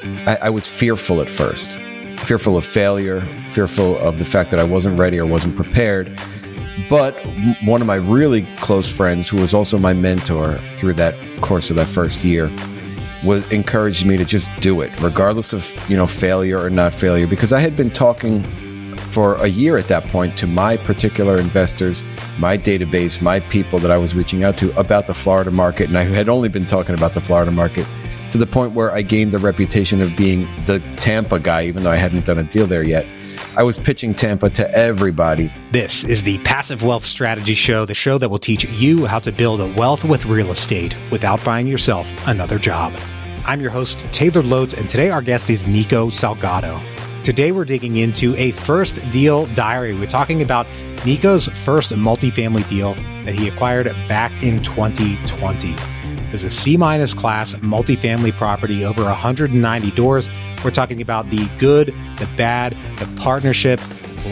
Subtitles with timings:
[0.00, 1.70] I, I was fearful at first,
[2.20, 6.20] fearful of failure, fearful of the fact that I wasn't ready or wasn't prepared.
[6.90, 7.14] But
[7.64, 11.76] one of my really close friends, who was also my mentor through that course of
[11.76, 12.50] that first year,
[13.24, 17.26] was encouraged me to just do it, regardless of you know failure or not failure,
[17.26, 18.42] because I had been talking
[18.96, 22.04] for a year at that point to my particular investors,
[22.38, 25.96] my database, my people that I was reaching out to about the Florida market, and
[25.96, 27.86] I had only been talking about the Florida market
[28.30, 31.92] to the point where I gained the reputation of being the Tampa guy, even though
[31.92, 33.06] I hadn't done a deal there yet.
[33.56, 35.50] I was pitching Tampa to everybody.
[35.72, 39.32] This is the Passive Wealth Strategy Show, the show that will teach you how to
[39.32, 42.92] build a wealth with real estate without buying yourself another job.
[43.46, 46.80] I'm your host, Taylor Loht, and today our guest is Nico Salgado.
[47.24, 49.94] Today we're digging into a first deal diary.
[49.94, 50.66] We're talking about
[51.04, 55.95] Nico's first multifamily deal that he acquired back in 2020.
[56.32, 60.28] Was a C minus class multifamily property over 190 doors.
[60.64, 63.80] We're talking about the good, the bad, the partnership,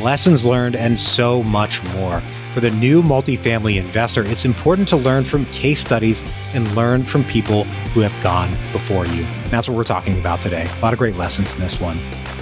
[0.02, 2.20] lessons learned, and so much more.
[2.52, 6.22] For the new multifamily investor, it's important to learn from case studies
[6.54, 9.24] and learn from people who have gone before you.
[9.46, 10.66] That's what we're talking about today.
[10.68, 11.98] A lot of great lessons in this one.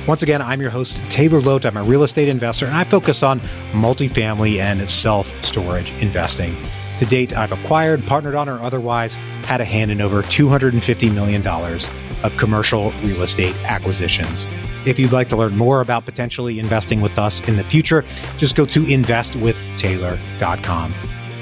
[0.07, 1.65] Once again, I'm your host, Taylor Loht.
[1.65, 6.57] I'm a real estate investor, and I focus on multifamily and self storage investing.
[7.03, 9.15] To date, I've acquired, partnered on, or otherwise
[9.45, 14.47] had a hand in over $250 million of commercial real estate acquisitions.
[14.87, 18.05] If you'd like to learn more about potentially investing with us in the future,
[18.37, 20.95] just go to investwithtaylor.com.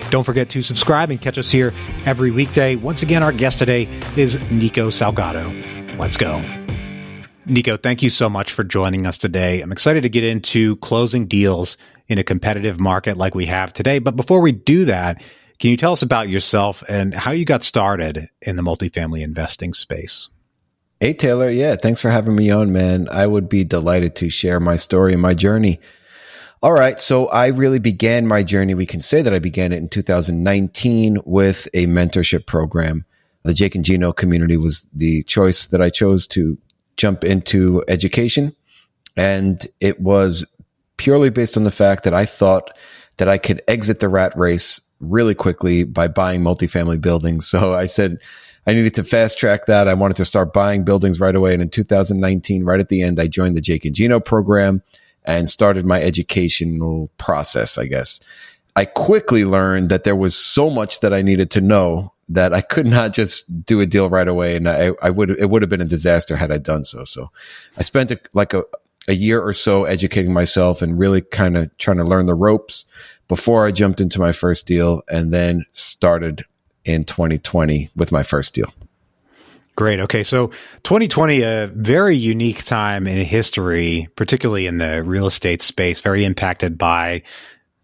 [0.09, 1.75] Don't forget to subscribe and catch us here
[2.07, 2.77] every weekday.
[2.77, 3.87] Once again, our guest today
[4.17, 5.99] is Nico Salgado.
[5.99, 6.41] Let's go.
[7.45, 9.61] Nico, thank you so much for joining us today.
[9.61, 11.77] I'm excited to get into closing deals
[12.09, 13.99] in a competitive market like we have today.
[13.99, 15.23] But before we do that,
[15.61, 19.75] can you tell us about yourself and how you got started in the multifamily investing
[19.75, 20.31] space?
[21.01, 21.51] Hey, Taylor.
[21.51, 23.09] Yeah, thanks for having me on, man.
[23.11, 25.79] I would be delighted to share my story and my journey.
[26.63, 26.99] All right.
[26.99, 28.75] So I really began my journey.
[28.75, 33.05] We can say that I began it in 2019 with a mentorship program.
[33.43, 36.57] The Jake and Gino community was the choice that I chose to
[36.97, 38.55] jump into education.
[39.17, 40.45] And it was
[40.97, 42.75] purely based on the fact that I thought
[43.19, 47.49] that I could exit the rat race really quickly by buying multifamily buildings.
[47.49, 48.19] So I said,
[48.67, 49.89] I needed to fast track that.
[49.89, 51.55] I wanted to start buying buildings right away.
[51.55, 54.83] And in 2019, right at the end, I joined the Jake and Gino program
[55.25, 58.21] and started my educational process, I guess.
[58.77, 62.61] I quickly learned that there was so much that I needed to know that I
[62.61, 64.57] could not just do a deal right away.
[64.57, 67.05] And I, I would, it would have been a disaster had I done so.
[67.05, 67.31] So
[67.77, 68.63] I spent a, like a,
[69.09, 72.85] a year or so educating myself and really kind of trying to learn the ropes
[73.31, 76.45] before I jumped into my first deal and then started
[76.85, 78.75] in 2020 with my first deal.
[79.77, 80.01] Great.
[80.01, 80.25] Okay.
[80.25, 80.49] So
[80.83, 86.77] 2020, a very unique time in history, particularly in the real estate space, very impacted
[86.77, 87.23] by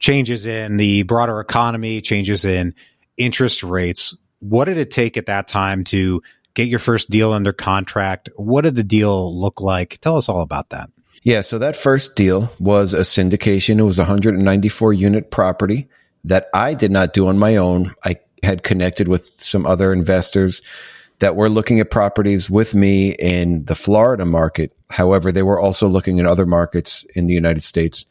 [0.01, 2.75] changes in the broader economy, changes in
[3.17, 4.17] interest rates.
[4.41, 6.23] What did it take at that time to
[6.55, 8.31] get your first deal under contract?
[8.35, 10.01] What did the deal look like?
[10.01, 10.91] Tell us all about that.
[11.23, 11.41] Yeah.
[11.41, 13.79] So that first deal was a syndication.
[13.79, 15.89] It was a 194 unit property
[16.25, 17.93] that I did not do on my own.
[18.05, 20.63] I had connected with some other investors
[21.19, 24.77] that were looking at properties with me in the Florida market.
[24.91, 28.05] However, they were also looking in other markets in the United States,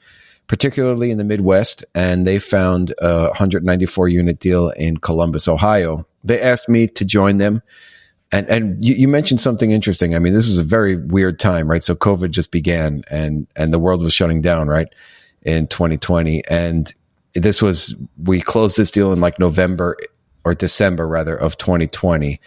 [0.47, 6.07] particularly in the Midwest, and they found a 194 unit deal in Columbus, Ohio.
[6.23, 7.61] They asked me to join them.
[8.35, 10.13] And, and you, you mentioned something interesting.
[10.13, 11.81] I mean, this was a very weird time, right?
[11.81, 14.89] So COVID just began and, and the world was shutting down, right?
[15.43, 16.43] In 2020.
[16.49, 16.93] And
[17.33, 19.95] this was, we closed this deal in like November
[20.43, 22.41] or December rather of 2020.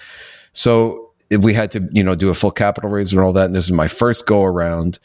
[0.52, 3.46] So we had to, you know, do a full capital raise and all that.
[3.46, 4.98] And this is my first go around.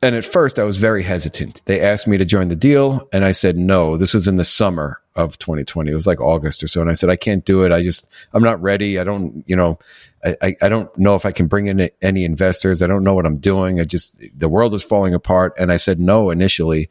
[0.00, 1.62] And at first I was very hesitant.
[1.66, 3.98] They asked me to join the deal and I said no.
[3.98, 5.90] This was in the summer of 2020.
[5.90, 6.80] It was like August or so.
[6.80, 7.72] And I said, I can't do it.
[7.72, 8.98] I just, I'm not ready.
[8.98, 9.78] I don't, you know,
[10.24, 12.82] I, I don't know if I can bring in any investors.
[12.82, 13.80] I don't know what I'm doing.
[13.80, 15.54] I just, the world is falling apart.
[15.58, 16.88] And I said no initially.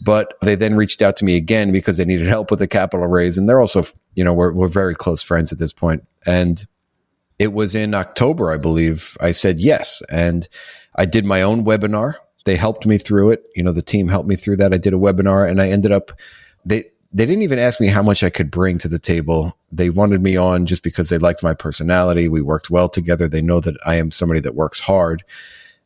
[0.00, 3.06] But they then reached out to me again because they needed help with the capital
[3.06, 3.38] raise.
[3.38, 3.84] And they're also,
[4.14, 6.04] you know, we're, we're very close friends at this point.
[6.26, 6.66] And
[7.38, 9.16] it was in October, I believe.
[9.20, 10.02] I said yes.
[10.10, 10.48] And
[10.96, 12.14] I did my own webinar.
[12.44, 13.44] They helped me through it.
[13.54, 14.74] You know, the team helped me through that.
[14.74, 16.12] I did a webinar and I ended up,
[16.64, 19.56] they, they didn't even ask me how much I could bring to the table.
[19.70, 22.28] They wanted me on just because they liked my personality.
[22.28, 23.28] We worked well together.
[23.28, 25.22] They know that I am somebody that works hard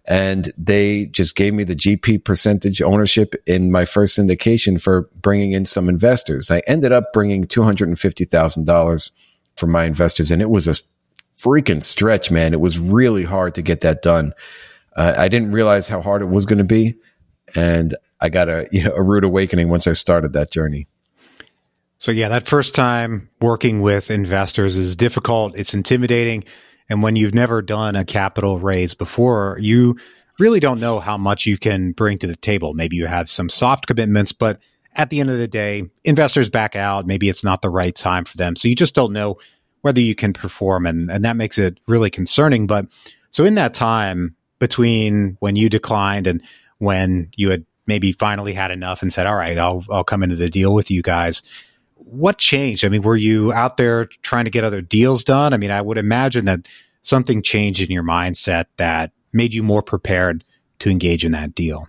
[0.09, 5.53] and they just gave me the GP percentage ownership in my first syndication for bringing
[5.53, 6.51] in some investors.
[6.51, 9.11] I ended up bringing $250,000
[9.57, 10.75] for my investors and it was a
[11.37, 12.53] freaking stretch, man.
[12.53, 14.33] It was really hard to get that done.
[14.95, 16.95] Uh, I didn't realize how hard it was going to be,
[17.55, 20.87] and I got a you know a rude awakening once I started that journey.
[21.99, 25.57] So yeah, that first time working with investors is difficult.
[25.57, 26.45] It's intimidating.
[26.89, 29.97] And when you've never done a capital raise before, you
[30.39, 32.75] really don't know how much you can bring to the table.
[32.75, 34.61] Maybe you have some soft commitments, but
[34.95, 37.07] at the end of the day, investors back out.
[37.07, 38.57] Maybe it's not the right time for them.
[38.57, 39.39] So you just don't know
[39.81, 40.87] whether you can perform.
[40.87, 42.67] And, and that makes it really concerning.
[42.67, 42.87] But
[43.31, 46.43] so in that time between when you declined and
[46.79, 50.37] when you had maybe finally had enough and said, all right, I'll, I'll come into
[50.37, 51.43] the deal with you guys.
[52.09, 52.85] What changed?
[52.85, 55.53] I mean, were you out there trying to get other deals done?
[55.53, 56.69] I mean, I would imagine that
[57.03, 60.45] something changed in your mindset that made you more prepared
[60.79, 61.89] to engage in that deal.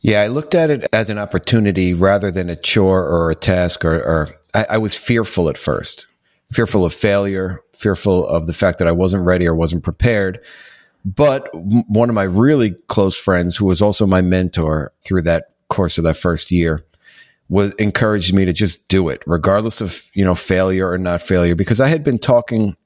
[0.00, 3.84] Yeah, I looked at it as an opportunity rather than a chore or a task,
[3.84, 6.08] or, or I, I was fearful at first,
[6.50, 10.40] fearful of failure, fearful of the fact that I wasn't ready or wasn't prepared.
[11.04, 15.98] But one of my really close friends, who was also my mentor through that course
[15.98, 16.84] of that first year,
[17.48, 21.54] was encouraged me to just do it, regardless of you know failure or not failure,
[21.54, 22.76] because I had been talking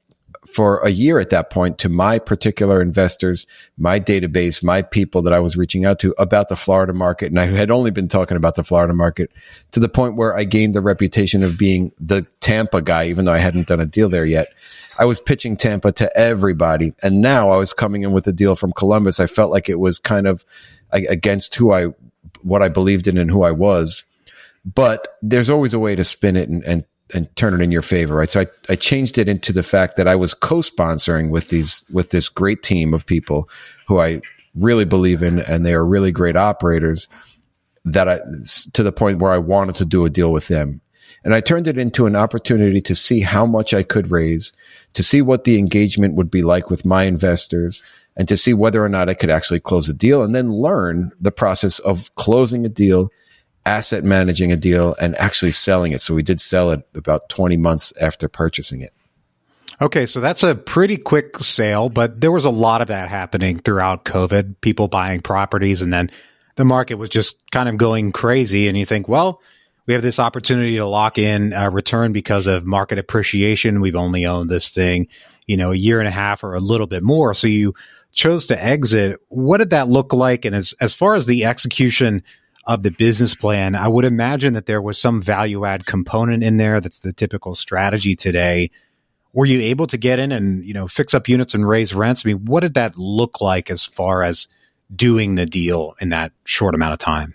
[0.46, 5.32] for a year at that point to my particular investors, my database, my people that
[5.32, 7.26] I was reaching out to about the Florida market.
[7.26, 9.30] And I had only been talking about the Florida market
[9.72, 13.32] to the point where I gained the reputation of being the Tampa guy, even though
[13.32, 14.48] I hadn't done a deal there yet.
[14.98, 16.92] I was pitching Tampa to everybody.
[17.02, 19.20] And now I was coming in with a deal from Columbus.
[19.20, 20.44] I felt like it was kind of
[20.92, 21.88] against who I,
[22.42, 24.04] what I believed in and who I was.
[24.74, 26.84] But there's always a way to spin it and, and
[27.14, 28.28] and turn it in your favor, right?
[28.28, 32.10] So I, I changed it into the fact that I was co-sponsoring with these with
[32.10, 33.48] this great team of people
[33.86, 34.20] who I
[34.56, 37.08] really believe in, and they are really great operators.
[37.84, 38.18] That I
[38.72, 40.80] to the point where I wanted to do a deal with them,
[41.22, 44.52] and I turned it into an opportunity to see how much I could raise,
[44.94, 47.84] to see what the engagement would be like with my investors,
[48.16, 51.12] and to see whether or not I could actually close a deal and then learn
[51.20, 53.10] the process of closing a deal,
[53.66, 56.00] asset managing a deal, and actually selling it.
[56.00, 58.92] So we did sell it about 20 months after purchasing it.
[59.80, 63.58] Okay, so that's a pretty quick sale, but there was a lot of that happening
[63.58, 66.10] throughout COVID, people buying properties, and then
[66.54, 68.68] the market was just kind of going crazy.
[68.68, 69.42] And you think, well,
[69.86, 73.82] we have this opportunity to lock in a return because of market appreciation.
[73.82, 75.08] We've only owned this thing,
[75.46, 77.34] you know, a year and a half or a little bit more.
[77.34, 77.74] So you
[78.12, 79.20] chose to exit.
[79.28, 80.44] What did that look like?
[80.44, 82.24] And as, as far as the execution
[82.66, 86.56] of the business plan, I would imagine that there was some value add component in
[86.56, 86.80] there.
[86.80, 88.70] That's the typical strategy today.
[89.32, 92.24] Were you able to get in and, you know, fix up units and raise rents?
[92.24, 94.48] I mean, what did that look like as far as
[94.94, 97.34] doing the deal in that short amount of time?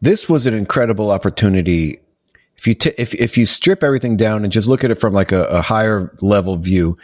[0.00, 2.00] this was an incredible opportunity.
[2.56, 5.12] If you t- if if you strip everything down and just look at it from
[5.12, 6.96] like a, a higher level view,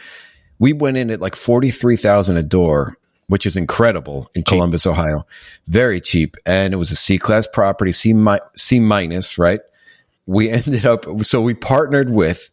[0.59, 2.97] we went in at like forty three thousand a door,
[3.27, 4.47] which is incredible in cheap.
[4.47, 5.25] Columbus, Ohio,
[5.67, 9.61] very cheap, and it was a C class property, C mi- C minus, right?
[10.25, 12.49] We ended up so we partnered with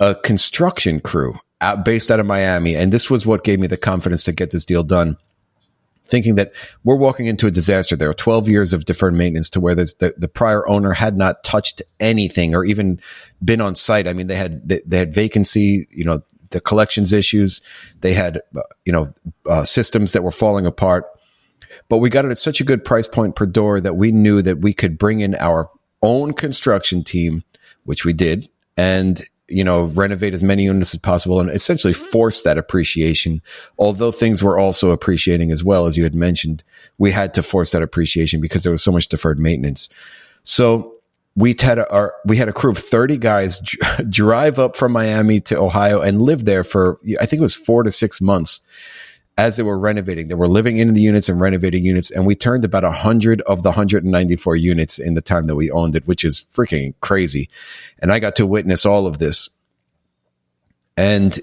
[0.00, 3.76] a construction crew out, based out of Miami, and this was what gave me the
[3.76, 5.16] confidence to get this deal done
[6.12, 6.52] thinking that
[6.84, 7.96] we're walking into a disaster.
[7.96, 11.42] There are 12 years of deferred maintenance to where the, the prior owner had not
[11.42, 13.00] touched anything or even
[13.42, 14.06] been on site.
[14.06, 17.60] I mean, they had, they, they had vacancy, you know, the collections issues.
[18.00, 19.12] They had, uh, you know,
[19.46, 21.06] uh, systems that were falling apart.
[21.88, 24.42] But we got it at such a good price point per door that we knew
[24.42, 25.70] that we could bring in our
[26.02, 27.44] own construction team,
[27.84, 28.48] which we did.
[28.76, 33.42] And you know, renovate as many units as possible and essentially force that appreciation.
[33.78, 36.64] Although things were also appreciating as well, as you had mentioned,
[36.96, 39.90] we had to force that appreciation because there was so much deferred maintenance.
[40.44, 40.91] So
[41.34, 43.60] we had a, our, we had a crew of 30 guys
[44.08, 47.82] drive up from Miami to Ohio and live there for, I think it was four
[47.82, 48.60] to six months
[49.38, 50.28] as they were renovating.
[50.28, 52.10] They were living in the units and renovating units.
[52.10, 55.96] And we turned about 100 of the 194 units in the time that we owned
[55.96, 57.48] it, which is freaking crazy.
[57.98, 59.48] And I got to witness all of this.
[60.98, 61.40] And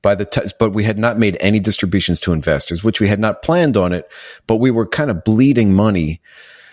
[0.00, 3.42] by the but we had not made any distributions to investors, which we had not
[3.42, 4.08] planned on it,
[4.46, 6.20] but we were kind of bleeding money.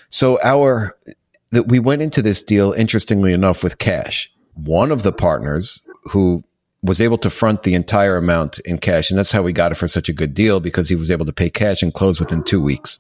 [0.10, 0.96] So our,
[1.52, 4.32] that we went into this deal, interestingly enough, with cash.
[4.54, 6.44] One of the partners who
[6.82, 9.10] was able to front the entire amount in cash.
[9.10, 11.26] And that's how we got it for such a good deal because he was able
[11.26, 12.98] to pay cash and close within two weeks.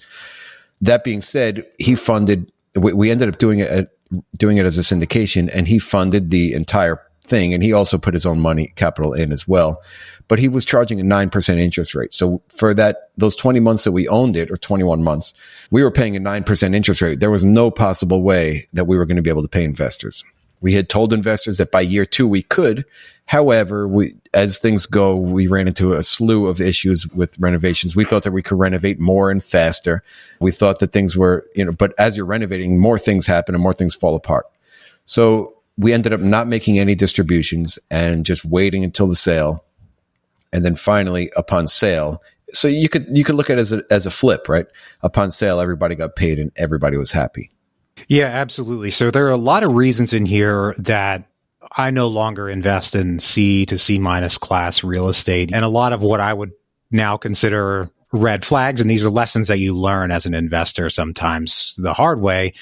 [0.82, 3.89] That being said, he funded, we, we ended up doing it,
[4.38, 7.53] doing it as a syndication and he funded the entire thing.
[7.53, 9.82] And he also put his own money capital in as well.
[10.29, 12.13] But he was charging a 9% interest rate.
[12.13, 15.33] So for that, those 20 months that we owned it or 21 months,
[15.71, 17.19] we were paying a 9% interest rate.
[17.19, 20.24] There was no possible way that we were going to be able to pay investors.
[20.62, 22.86] We had told investors that by year two we could.
[23.25, 27.95] However, we, as things go, we ran into a slew of issues with renovations.
[27.95, 30.03] We thought that we could renovate more and faster.
[30.39, 33.63] We thought that things were, you know, but as you're renovating, more things happen and
[33.63, 34.48] more things fall apart.
[35.05, 39.63] So we ended up not making any distributions and just waiting until the sale.
[40.51, 43.84] And then finally, upon sale, so you could you could look at it as a
[43.91, 44.65] as a flip, right?
[45.01, 47.51] Upon sale, everybody got paid and everybody was happy.
[48.08, 48.91] Yeah, absolutely.
[48.91, 51.29] So there are a lot of reasons in here that
[51.74, 55.51] I no longer invest in C to C minus class real estate.
[55.53, 56.51] And a lot of what I would
[56.91, 61.75] now consider red flags, and these are lessons that you learn as an investor sometimes
[61.77, 62.53] the hard way.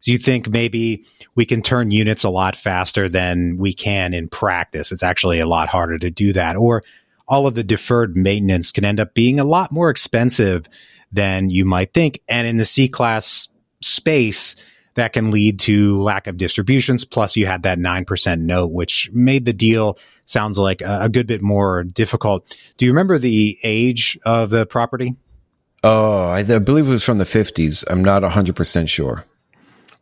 [0.00, 4.28] So you think maybe we can turn units a lot faster than we can in
[4.28, 4.92] practice.
[4.92, 6.56] It's actually a lot harder to do that.
[6.56, 6.82] Or
[7.28, 10.68] all of the deferred maintenance can end up being a lot more expensive
[11.12, 12.20] than you might think.
[12.28, 13.48] And in the C class
[13.80, 14.56] space,
[14.96, 17.04] that can lead to lack of distributions.
[17.04, 21.26] Plus, you had that 9% note, which made the deal sounds like a, a good
[21.26, 22.56] bit more difficult.
[22.76, 25.14] Do you remember the age of the property?
[25.84, 27.84] Oh, I, I believe it was from the 50s.
[27.88, 29.24] I'm not 100% sure.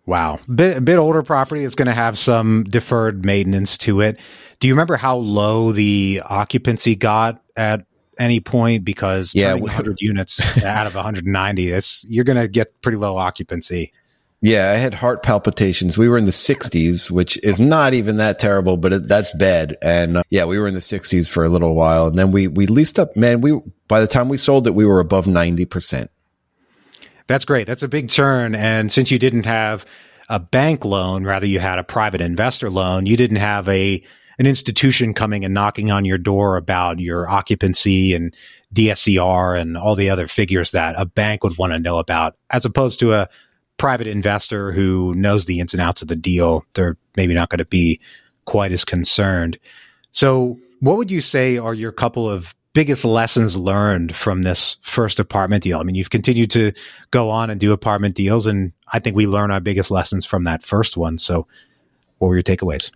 [0.07, 0.39] Wow.
[0.53, 4.19] Bit, a bit older property is going to have some deferred maintenance to it.
[4.61, 7.87] Do you remember how low the occupancy got at
[8.19, 8.85] any point?
[8.85, 13.93] Because yeah, 100 units out of 190, that's, you're going to get pretty low occupancy.
[14.45, 15.97] Yeah, I had heart palpitations.
[15.97, 19.79] We were in the 60s, which is not even that terrible, but it, that's bad.
[19.81, 22.49] And uh, yeah, we were in the 60s for a little while, and then we
[22.49, 23.17] we leased up.
[23.17, 23.59] Man, we
[23.89, 26.11] by the time we sold it, we were above 90 percent.
[27.27, 27.67] That's great.
[27.67, 28.55] That's a big turn.
[28.55, 29.87] And since you didn't have
[30.29, 34.03] a bank loan, rather you had a private investor loan, you didn't have a
[34.39, 38.35] an institution coming and knocking on your door about your occupancy and
[38.75, 42.65] DSCR and all the other figures that a bank would want to know about, as
[42.65, 43.29] opposed to a
[43.77, 47.59] private investor who knows the ins and outs of the deal, they're maybe not going
[47.59, 48.01] to be
[48.45, 49.59] quite as concerned.
[50.11, 55.19] So, what would you say are your couple of biggest lessons learned from this first
[55.19, 55.79] apartment deal?
[55.79, 56.73] I mean, you've continued to
[57.11, 60.45] go on and do apartment deals, and I think we learn our biggest lessons from
[60.45, 61.19] that first one.
[61.19, 61.47] So,
[62.19, 62.91] what were your takeaways?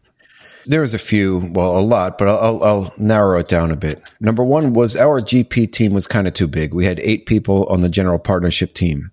[0.67, 4.03] There was a few, well, a lot, but I'll, I'll, narrow it down a bit.
[4.21, 6.75] Number one was our GP team was kind of too big.
[6.75, 9.11] We had eight people on the general partnership team.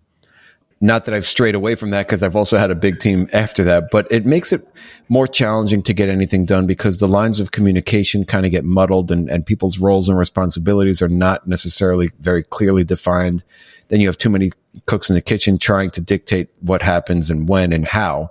[0.85, 3.63] Not that I've strayed away from that because I've also had a big team after
[3.63, 4.67] that, but it makes it
[5.09, 9.09] more challenging to get anything done because the lines of communication kind of get muddled
[9.09, 13.43] and, and people's roles and responsibilities are not necessarily very clearly defined.
[13.87, 14.51] Then you have too many
[14.85, 18.29] cooks in the kitchen trying to dictate what happens and when and how.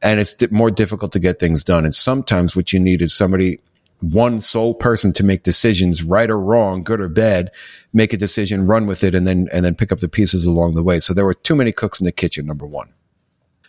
[0.00, 1.84] And it's more difficult to get things done.
[1.84, 3.58] And sometimes what you need is somebody
[4.00, 7.50] one sole person to make decisions, right or wrong, good or bad,
[7.92, 10.74] make a decision, run with it, and then and then pick up the pieces along
[10.74, 11.00] the way.
[11.00, 12.46] So there were too many cooks in the kitchen.
[12.46, 12.92] Number one.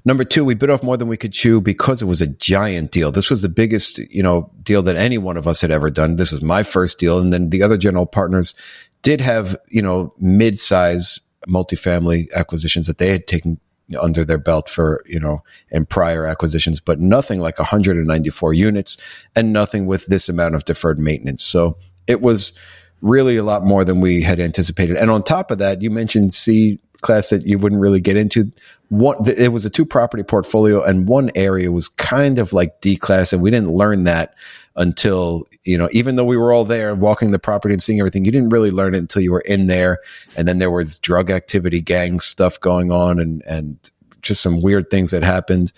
[0.05, 2.91] Number two, we bit off more than we could chew because it was a giant
[2.91, 3.11] deal.
[3.11, 6.15] This was the biggest, you know, deal that any one of us had ever done.
[6.15, 8.55] This was my first deal, and then the other general partners
[9.01, 13.59] did have, you know, mid-size multifamily acquisitions that they had taken
[13.99, 18.97] under their belt for, you know, in prior acquisitions, but nothing like 194 units
[19.35, 21.43] and nothing with this amount of deferred maintenance.
[21.43, 22.53] So it was
[23.01, 24.98] really a lot more than we had anticipated.
[24.98, 28.51] And on top of that, you mentioned C class that you wouldn't really get into.
[28.89, 32.98] One, it was a two property portfolio and one area was kind of like D
[32.98, 34.34] class and we didn't learn that
[34.75, 38.25] until, you know, even though we were all there walking the property and seeing everything,
[38.25, 40.00] you didn't really learn it until you were in there.
[40.36, 43.77] And then there was drug activity, gang stuff going on and, and
[44.22, 45.72] just some weird things that happened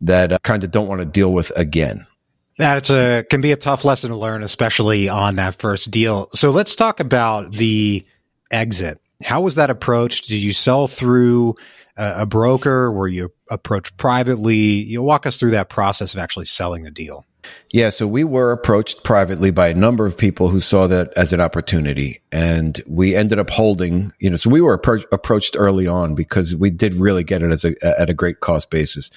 [0.00, 2.06] that uh, I kind of don't want to deal with again.
[2.60, 6.28] That it's a can be a tough lesson to learn, especially on that first deal.
[6.32, 8.04] So let's talk about the
[8.50, 9.00] exit.
[9.24, 10.28] How was that approached?
[10.28, 11.56] Did you sell through
[11.96, 12.92] a, a broker?
[12.92, 14.56] Were you approached privately?
[14.56, 17.24] You walk us through that process of actually selling the deal.
[17.70, 21.32] Yeah, so we were approached privately by a number of people who saw that as
[21.32, 24.12] an opportunity, and we ended up holding.
[24.18, 27.50] You know, so we were appro- approached early on because we did really get it
[27.50, 29.10] as a at a great cost basis.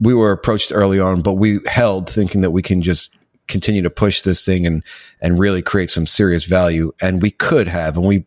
[0.00, 3.16] We were approached early on, but we held thinking that we can just
[3.46, 4.84] continue to push this thing and
[5.20, 8.24] and really create some serious value, and we could have, and we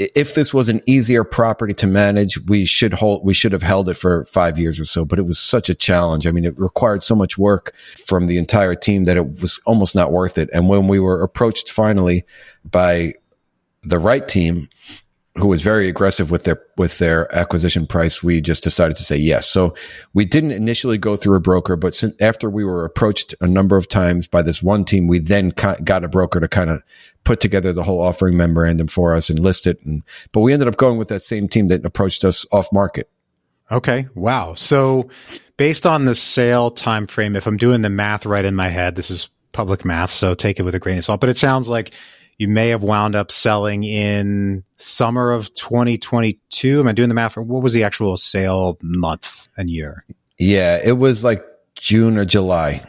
[0.00, 3.88] if this was an easier property to manage, we should hold, we should have held
[3.90, 6.26] it for five years or so, but it was such a challenge.
[6.26, 7.74] I mean, it required so much work
[8.06, 10.48] from the entire team that it was almost not worth it.
[10.54, 12.24] And when we were approached finally
[12.64, 13.14] by
[13.82, 14.70] the right team,
[15.40, 19.16] who was very aggressive with their with their acquisition price, we just decided to say
[19.16, 19.48] yes.
[19.48, 19.74] So
[20.14, 23.88] we didn't initially go through a broker, but after we were approached a number of
[23.88, 26.82] times by this one team, we then got a broker to kind of
[27.24, 29.80] put together the whole offering memorandum for us and list it.
[29.84, 33.10] And but we ended up going with that same team that approached us off market.
[33.72, 34.08] Okay.
[34.14, 34.54] Wow.
[34.54, 35.08] So
[35.56, 38.96] based on the sale time frame, if I'm doing the math right in my head,
[38.96, 41.20] this is public math, so take it with a grain of salt.
[41.20, 41.92] But it sounds like
[42.40, 46.80] you may have wound up selling in summer of 2022.
[46.80, 47.36] Am I doing the math?
[47.36, 50.06] What was the actual sale month and year?
[50.38, 51.44] Yeah, it was like
[51.74, 52.82] June or July.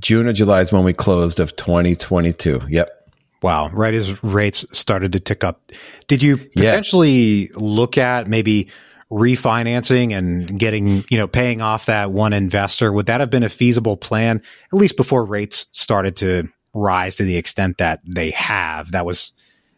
[0.00, 2.62] June or July is when we closed of 2022.
[2.70, 3.12] Yep.
[3.42, 3.68] Wow.
[3.68, 5.70] Right as rates started to tick up.
[6.08, 7.48] Did you potentially yeah.
[7.56, 8.68] look at maybe
[9.10, 12.94] refinancing and getting, you know, paying off that one investor?
[12.94, 14.40] Would that have been a feasible plan,
[14.72, 18.92] at least before rates started to rise to the extent that they have?
[18.92, 19.32] That was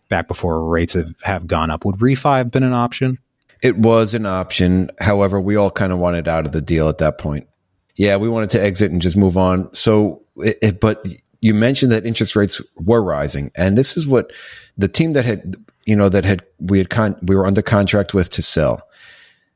[0.08, 1.84] back before rates have, have gone up.
[1.84, 3.18] Would refi have been an option?
[3.62, 4.90] It was an option.
[5.00, 7.48] However, we all kind of wanted out of the deal at that point.
[7.96, 9.72] Yeah, we wanted to exit and just move on.
[9.72, 11.06] So, it, it, but
[11.40, 14.32] you mentioned that interest rates were rising, and this is what
[14.76, 18.14] the team that had, you know, that had we had con- we were under contract
[18.14, 18.82] with to sell.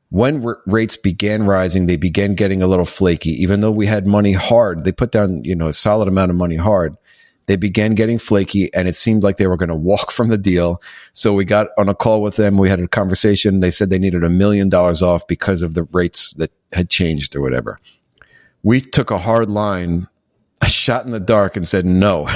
[0.09, 3.31] When r- rates began rising, they began getting a little flaky.
[3.41, 6.37] Even though we had money hard, they put down, you know, a solid amount of
[6.37, 6.95] money hard.
[7.49, 10.37] They began getting flaky, and it seemed like they were going to walk from the
[10.37, 10.83] deal.
[11.13, 12.59] So we got on a call with them.
[12.59, 13.59] We had a conversation.
[13.59, 17.35] They said they needed a million dollars off because of the rates that had changed
[17.35, 17.79] or whatever.
[18.61, 20.07] We took a hard line
[20.61, 22.27] a shot in the dark and said no.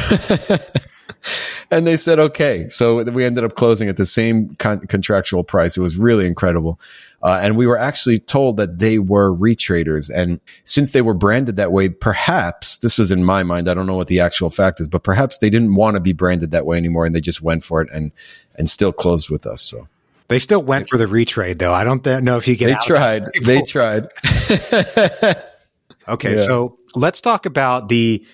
[1.70, 2.68] and they said okay.
[2.70, 5.78] So we ended up closing at the same con- contractual price.
[5.78, 6.80] It was really incredible.
[7.24, 10.12] Uh, and we were actually told that they were retraders.
[10.14, 13.70] And since they were branded that way, perhaps this is in my mind.
[13.70, 16.12] I don't know what the actual fact is, but perhaps they didn't want to be
[16.12, 18.12] branded that way anymore, and they just went for it and
[18.56, 19.62] and still closed with us.
[19.62, 19.88] So
[20.28, 21.74] they still went for the retrade, though.
[21.74, 22.68] I don't know if you get.
[22.68, 23.24] They tried.
[23.42, 24.08] They tried.
[26.10, 26.36] okay, yeah.
[26.36, 28.26] so let's talk about the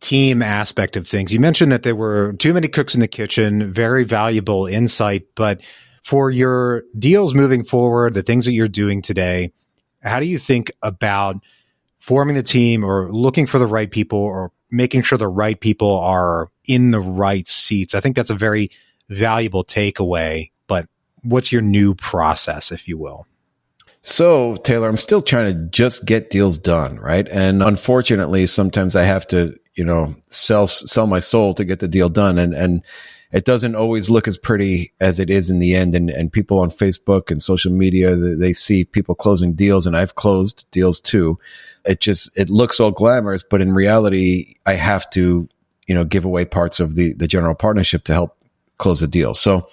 [0.00, 1.32] team aspect of things.
[1.32, 5.60] You mentioned that there were too many cooks in the kitchen, very valuable insight, but
[6.02, 9.52] for your deals moving forward, the things that you're doing today,
[10.02, 11.36] how do you think about
[12.00, 15.98] forming the team or looking for the right people or making sure the right people
[16.00, 17.94] are in the right seats?
[17.94, 18.70] I think that's a very
[19.08, 20.88] valuable takeaway, but
[21.22, 23.26] what's your new process, if you will?
[24.00, 27.28] So, Taylor, I'm still trying to just get deals done, right?
[27.28, 31.86] And unfortunately, sometimes I have to, you know, sell sell my soul to get the
[31.86, 32.82] deal done and and
[33.32, 36.60] it doesn't always look as pretty as it is in the end and and people
[36.60, 41.38] on Facebook and social media they see people closing deals and I've closed deals too.
[41.84, 45.48] It just it looks all glamorous, but in reality, I have to,
[45.86, 48.36] you know, give away parts of the the general partnership to help
[48.78, 49.34] close the deal.
[49.34, 49.68] So,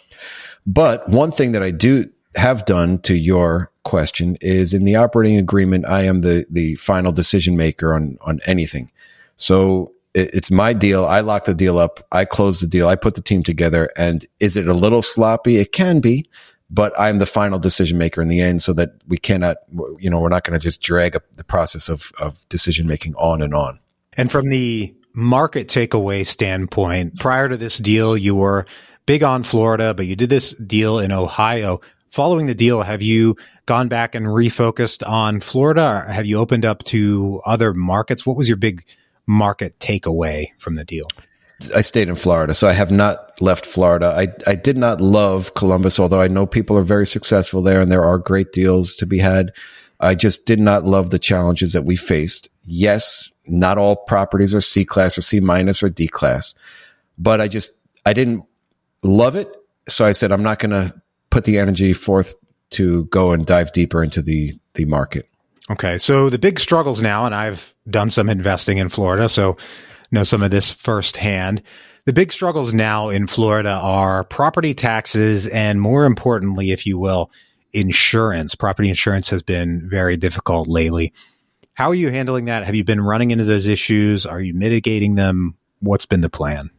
[0.65, 5.38] but one thing that I do have done to your question is in the operating
[5.38, 8.91] agreement, I am the, the final decision maker on, on anything.
[9.36, 11.06] So it, it's my deal.
[11.06, 12.06] I lock the deal up.
[12.12, 12.88] I close the deal.
[12.88, 13.89] I put the team together.
[13.98, 15.58] And is it a little sloppy?
[15.58, 16.30] It can be,
[16.69, 19.58] but I'm the final decision maker in the end so that we cannot,
[20.00, 23.15] you know, we're not going to just drag up the process of, of decision making
[23.15, 23.80] on and on.
[24.13, 28.65] And from the market takeaway standpoint, prior to this deal, you were
[29.06, 33.36] big on Florida, but you did this deal in Ohio following the deal, have you
[33.65, 36.04] gone back and refocused on Florida?
[36.08, 38.26] Or have you opened up to other markets?
[38.26, 38.84] What was your big
[39.30, 41.08] market takeaway from the deal?
[41.76, 44.15] I stayed in Florida, so I have not left Florida.
[44.18, 47.92] I, I did not love Columbus, although I know people are very successful there and
[47.92, 49.52] there are great deals to be had.
[50.00, 52.50] I just did not love the challenges that we faced.
[52.63, 56.56] Yes, not all properties are C class or C minus or D class,
[57.18, 57.72] but I just,
[58.06, 58.46] I didn't
[59.04, 59.54] love it.
[59.88, 62.34] So I said, I'm not going to put the energy forth
[62.72, 65.29] to go and dive deeper into the the market.
[65.71, 69.55] Okay, so the big struggles now, and I've done some investing in Florida, so
[70.12, 71.62] know some of this firsthand.
[72.05, 77.29] The big struggles now in Florida are property taxes, and more importantly, if you will,
[77.71, 78.55] insurance.
[78.55, 81.13] Property insurance has been very difficult lately.
[81.73, 82.65] How are you handling that?
[82.65, 84.25] Have you been running into those issues?
[84.25, 85.55] Are you mitigating them?
[85.82, 86.71] What's been the plan?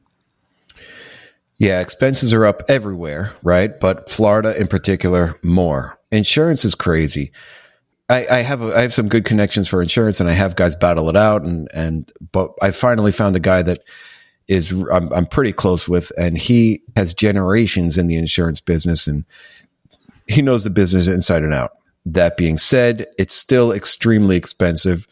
[1.59, 3.79] Yeah, expenses are up everywhere, right?
[3.79, 5.99] But Florida in particular, more.
[6.11, 7.33] Insurance is crazy.
[8.11, 10.75] I, I have a, I have some good connections for insurance, and I have guys
[10.75, 13.85] battle it out, and and but I finally found a guy that
[14.49, 19.25] is I'm, I'm pretty close with, and he has generations in the insurance business, and
[20.27, 21.71] he knows the business inside and out.
[22.05, 25.07] That being said, it's still extremely expensive,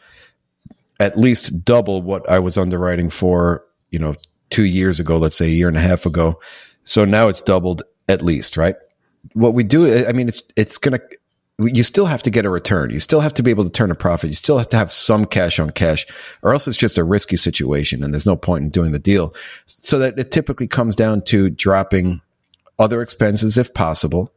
[0.99, 4.17] at least double what I was underwriting for, you know,
[4.51, 6.41] two years ago, let's say a year and a half ago.
[6.85, 8.77] So now it's doubled at least, right?
[9.35, 11.01] What we do, I mean, it's, it's to,
[11.59, 12.91] you still have to get a return.
[12.91, 14.31] You still have to be able to turn a profit.
[14.31, 16.07] You still have to have some cash on cash
[16.43, 19.35] or else it's just a risky situation and there's no point in doing the deal.
[19.67, 22.21] So that it typically comes down to dropping
[22.79, 24.33] other expenses if possible,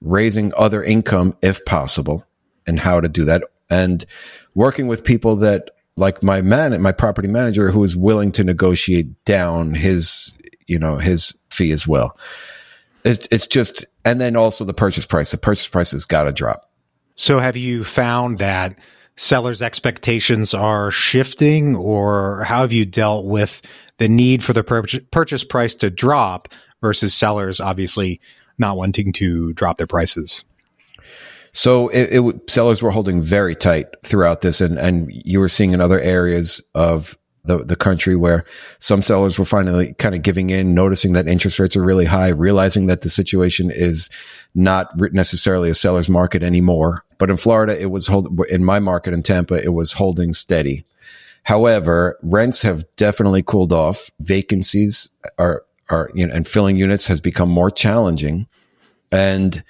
[0.00, 2.24] raising other income if possible,
[2.66, 4.04] and how to do that and
[4.54, 9.24] working with people that like my man my property manager who is willing to negotiate
[9.24, 10.32] down his
[10.66, 12.16] you know his fee as well
[13.04, 15.30] it's, it's just and then also the purchase price.
[15.30, 16.70] The purchase price has got to drop.
[17.16, 18.78] So have you found that
[19.16, 23.62] sellers expectations are shifting or how have you dealt with
[23.98, 26.48] the need for the pur- purchase price to drop
[26.80, 28.20] versus sellers obviously
[28.58, 30.44] not wanting to drop their prices?
[31.52, 35.70] So it, it, sellers were holding very tight throughout this, and and you were seeing
[35.70, 38.44] in other areas of the the country where
[38.78, 42.28] some sellers were finally kind of giving in, noticing that interest rates are really high,
[42.28, 44.08] realizing that the situation is
[44.54, 47.04] not necessarily a seller's market anymore.
[47.18, 50.84] But in Florida, it was hold in my market in Tampa, it was holding steady.
[51.44, 54.10] However, rents have definitely cooled off.
[54.20, 58.46] Vacancies are are you know, and filling units has become more challenging,
[59.12, 59.62] and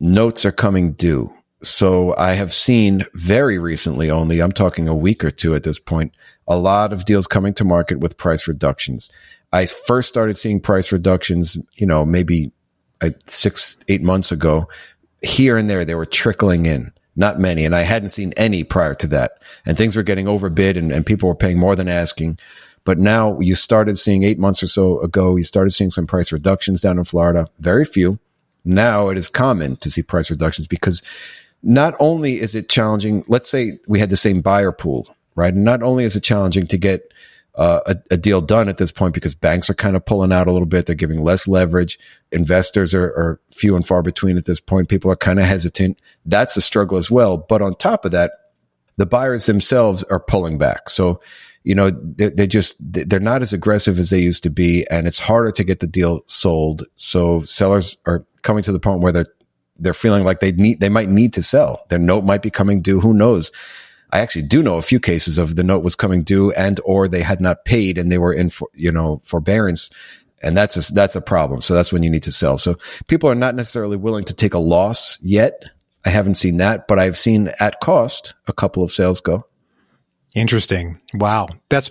[0.00, 1.32] notes are coming due.
[1.62, 5.80] So I have seen very recently only, I'm talking a week or two at this
[5.80, 6.12] point,
[6.46, 9.10] a lot of deals coming to market with price reductions.
[9.52, 12.50] I first started seeing price reductions, you know, maybe
[13.00, 14.68] uh, six, eight months ago.
[15.22, 17.64] Here and there, they were trickling in, not many.
[17.64, 19.42] And I hadn't seen any prior to that.
[19.64, 22.38] And things were getting overbid and, and people were paying more than asking.
[22.84, 26.32] But now you started seeing eight months or so ago, you started seeing some price
[26.32, 28.18] reductions down in Florida, very few
[28.64, 31.02] now it is common to see price reductions because
[31.62, 35.54] not only is it challenging, let's say we had the same buyer pool, right?
[35.54, 37.12] And not only is it challenging to get
[37.56, 40.48] uh, a, a, deal done at this point because banks are kind of pulling out
[40.48, 40.86] a little bit.
[40.86, 42.00] They're giving less leverage.
[42.32, 44.88] Investors are, are few and far between at this point.
[44.88, 46.02] People are kind of hesitant.
[46.26, 47.36] That's a struggle as well.
[47.36, 48.32] But on top of that,
[48.96, 50.88] the buyers themselves are pulling back.
[50.88, 51.20] So
[51.64, 55.06] you know, they, they just, they're not as aggressive as they used to be and
[55.06, 56.84] it's harder to get the deal sold.
[56.96, 59.34] So sellers are coming to the point where they're,
[59.78, 61.84] they're feeling like they need, they might need to sell.
[61.88, 63.00] Their note might be coming due.
[63.00, 63.50] Who knows?
[64.14, 67.08] I actually do know a few cases of the note was coming due and or
[67.08, 69.90] they had not paid and they were in for, you know, forbearance.
[70.40, 71.60] And that's a, that's a problem.
[71.60, 72.56] So that's when you need to sell.
[72.56, 72.76] So
[73.08, 75.64] people are not necessarily willing to take a loss yet.
[76.06, 79.46] I haven't seen that, but I've seen at cost a couple of sales go.
[80.32, 81.00] Interesting.
[81.14, 81.48] Wow.
[81.68, 81.90] That's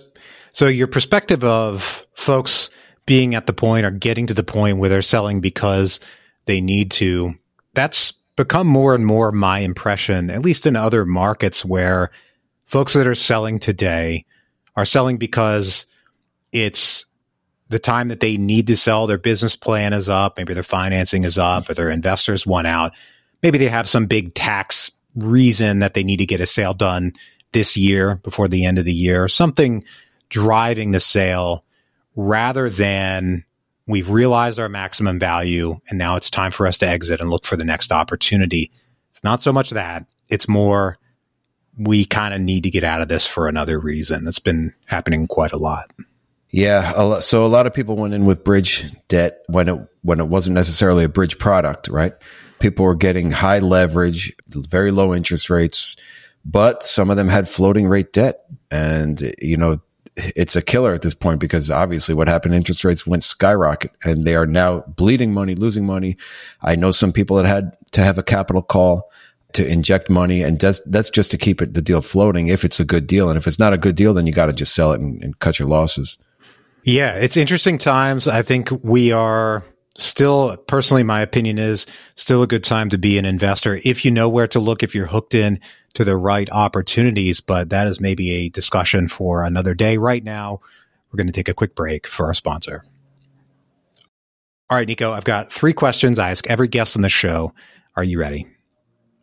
[0.53, 2.69] so your perspective of folks
[3.05, 5.99] being at the point or getting to the point where they're selling because
[6.45, 7.36] they need to.
[7.73, 12.12] That's become more and more my impression, at least in other markets where
[12.65, 14.26] folks that are selling today
[14.76, 15.86] are selling because
[16.52, 17.06] it's
[17.69, 19.08] the time that they need to sell.
[19.08, 20.38] Their business plan is up.
[20.38, 22.93] Maybe their financing is up or their investors want out.
[23.41, 27.13] Maybe they have some big tax reason that they need to get a sale done
[27.52, 29.84] this year before the end of the year, something
[30.30, 31.63] driving the sale
[32.15, 33.43] rather than
[33.88, 37.46] we've realized our maximum value and now it's time for us to exit and look
[37.46, 38.72] for the next opportunity.
[39.12, 40.98] It's not so much that, it's more
[41.78, 44.26] we kind of need to get out of this for another reason.
[44.26, 45.91] That's been happening quite a lot.
[46.50, 49.80] Yeah, a lot, so a lot of people went in with bridge debt when it
[50.04, 52.13] when it wasn't necessarily a bridge product, right?
[52.60, 55.96] People were getting high leverage, very low interest rates,
[56.46, 58.41] but some of them had floating rate debt.
[58.69, 59.82] And, you know,
[60.15, 64.26] it's a killer at this point because obviously what happened, interest rates went skyrocket and
[64.26, 66.17] they are now bleeding money, losing money.
[66.62, 69.10] I know some people that had to have a capital call
[69.54, 72.80] to inject money and that's, that's just to keep it, the deal floating if it's
[72.80, 73.30] a good deal.
[73.30, 75.23] And if it's not a good deal, then you got to just sell it and,
[75.23, 76.17] and cut your losses.
[76.84, 78.28] Yeah, it's interesting times.
[78.28, 79.63] I think we are
[79.95, 84.10] still personally my opinion is still a good time to be an investor if you
[84.10, 85.60] know where to look if you're hooked in
[85.95, 87.39] to the right opportunities.
[87.39, 89.97] But that is maybe a discussion for another day.
[89.97, 90.62] Right now,
[91.12, 92.84] we're going to take a quick break for our sponsor.
[94.69, 97.53] All right, Nico, I've got three questions I ask every guest on the show.
[97.95, 98.47] Are you ready?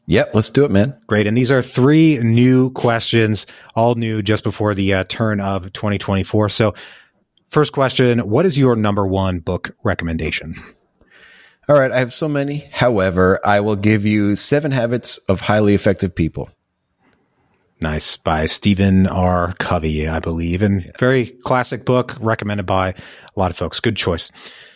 [0.06, 0.96] Yep, let's do it, man.
[1.06, 1.26] Great.
[1.26, 6.48] And these are three new questions, all new just before the uh, turn of 2024.
[6.48, 6.74] So,
[7.48, 10.56] first question What is your number one book recommendation?
[11.68, 12.68] All right, I have so many.
[12.72, 16.50] However, I will give you Seven Habits of Highly Effective People.
[17.82, 18.16] Nice.
[18.16, 19.54] By Stephen R.
[19.58, 20.62] Covey, I believe.
[20.62, 22.94] And very classic book, recommended by a
[23.36, 23.80] lot of folks.
[23.80, 24.30] Good choice.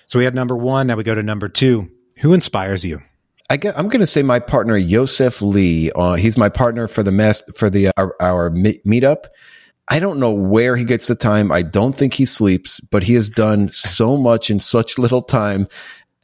[0.07, 0.87] So we had number one.
[0.87, 1.90] Now we go to number two.
[2.21, 3.03] Who inspires you?
[3.51, 5.90] I am going to say my partner Yosef Lee.
[5.95, 9.27] Uh, he's my partner for the mess for the our, our meetup.
[9.88, 11.53] I don't know where he gets the time.
[11.53, 15.69] I don't think he sleeps, but he has done so much in such little time.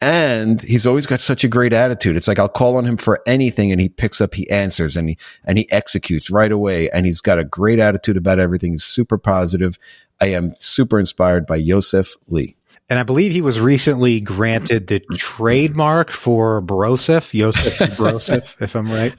[0.02, 2.16] And he's always got such a great attitude.
[2.16, 5.10] It's like I'll call on him for anything and he picks up, he answers and
[5.10, 6.88] he, and he executes right away.
[6.90, 8.72] And he's got a great attitude about everything.
[8.72, 9.78] He's super positive.
[10.20, 12.56] I am super inspired by Yosef Lee.
[12.90, 18.90] And I believe he was recently granted the trademark for Broseph, Joseph Broseph, if I'm
[18.90, 19.14] right.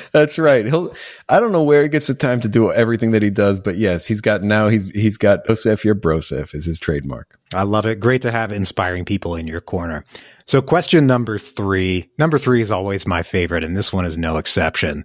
[0.12, 0.64] That's right.
[0.64, 0.94] He'll,
[1.28, 3.76] I don't know where he gets the time to do everything that he does, but
[3.76, 7.38] yes, he's got now he's, he's got Joseph your Broseph is his trademark.
[7.54, 8.00] I love it.
[8.00, 10.06] Great to have inspiring people in your corner.
[10.46, 14.38] So question number three, number three is always my favorite, and this one is no
[14.38, 15.04] exception.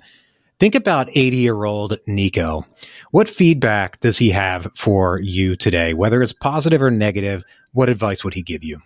[0.59, 2.65] Think about 80 year old Nico.
[3.11, 5.93] What feedback does he have for you today?
[5.93, 8.81] Whether it's positive or negative, what advice would he give you?